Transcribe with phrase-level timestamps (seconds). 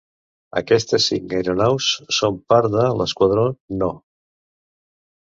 [0.61, 1.91] Aquestes cinc aeronaus
[2.21, 3.47] són part de l'Esquadró
[3.85, 3.95] No.